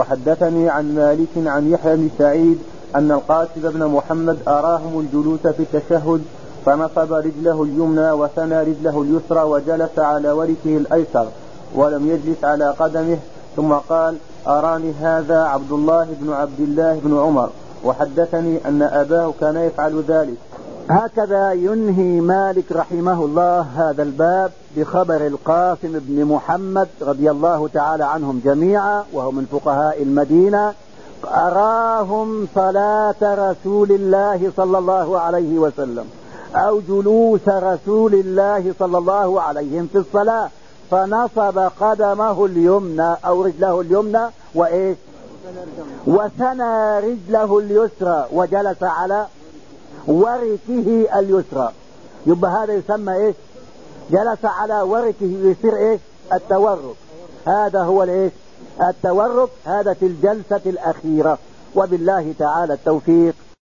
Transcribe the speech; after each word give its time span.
وحدثني 0.00 0.68
عن 0.68 0.94
مالك 0.94 1.28
عن 1.36 1.70
يحيى 1.70 1.96
بن 1.96 2.10
سعيد 2.18 2.58
أن 2.96 3.12
القاسم 3.12 3.50
بن 3.56 3.86
محمد 3.86 4.38
أراهم 4.48 5.00
الجلوس 5.00 5.40
في 5.40 5.62
التشهد 5.62 6.22
فنصب 6.66 7.12
رجله 7.12 7.62
اليمنى 7.62 8.10
وثنى 8.10 8.60
رجله 8.62 9.02
اليسرى 9.02 9.42
وجلس 9.42 9.98
على 9.98 10.30
وركه 10.32 10.76
الأيسر 10.76 11.26
ولم 11.74 12.08
يجلس 12.08 12.44
على 12.44 12.74
قدمه 12.78 13.18
ثم 13.56 13.72
قال 13.72 14.16
أراني 14.46 14.92
هذا 15.00 15.42
عبد 15.42 15.72
الله 15.72 16.06
بن 16.20 16.32
عبد 16.32 16.60
الله 16.60 17.00
بن 17.04 17.18
عمر 17.18 17.50
وحدثني 17.84 18.60
أن 18.68 18.82
أباه 18.82 19.32
كان 19.40 19.56
يفعل 19.56 20.04
ذلك. 20.08 20.36
هكذا 20.88 21.52
ينهي 21.52 22.20
مالك 22.20 22.72
رحمه 22.72 23.24
الله 23.24 23.60
هذا 23.60 24.02
الباب 24.02 24.52
بخبر 24.76 25.26
القاسم 25.26 25.98
بن 25.98 26.24
محمد 26.24 26.88
رضي 27.02 27.30
الله 27.30 27.68
تعالى 27.68 28.04
عنهم 28.04 28.40
جميعا 28.44 29.04
وهو 29.12 29.30
من 29.30 29.46
فقهاء 29.52 30.02
المدينة. 30.02 30.74
أراهم 31.24 32.48
صلاة 32.54 33.14
رسول 33.22 33.92
الله 33.92 34.52
صلى 34.56 34.78
الله 34.78 35.20
عليه 35.20 35.58
وسلم 35.58 36.04
أو 36.54 36.80
جلوس 36.88 37.48
رسول 37.48 38.14
الله 38.14 38.74
صلى 38.78 38.98
الله 38.98 39.40
عليه 39.40 39.82
في 39.92 39.98
الصلاة. 39.98 40.48
فنصب 40.90 41.58
قدمه 41.80 42.46
اليمنى 42.46 43.16
أو 43.26 43.42
رجله 43.42 43.80
اليمنى 43.80 44.26
وإيش؟ 44.54 44.96
وثنى 46.06 46.98
رجله 46.98 47.58
اليسرى 47.58 48.26
وجلس 48.32 48.82
على 48.82 49.26
وركه 50.10 51.06
اليسرى. 51.18 51.72
يبقى 52.26 52.50
هذا 52.50 52.72
يسمى 52.72 53.14
إيش؟ 53.14 53.34
جلس 54.10 54.44
على 54.44 54.82
وركه 54.82 55.26
يصير 55.42 55.76
إيش؟ 55.76 56.00
التورك 56.32 56.96
هذا 57.46 57.82
هو 57.82 58.02
الإيش؟ 58.02 58.32
التورك 58.88 59.50
هذا 59.64 59.94
في 59.94 60.06
الجلسة 60.06 60.60
الأخيرة. 60.66 61.38
وبالله 61.74 62.34
تعالى 62.38 62.72
التوفيق. 62.74 63.34